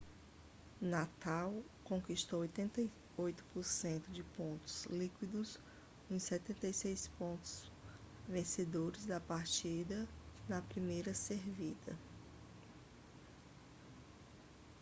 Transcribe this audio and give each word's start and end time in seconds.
nadal 0.81 1.53
conquistou 1.83 2.41
88% 2.41 2.89
de 4.11 4.23
pontos 4.35 4.85
líquidos 4.85 5.59
nos 6.09 6.23
76 6.23 7.07
pontos 7.19 7.71
vencedores 8.27 9.05
da 9.05 9.19
partida 9.19 10.07
na 10.49 10.59
primeira 10.59 11.13
servida 11.13 11.95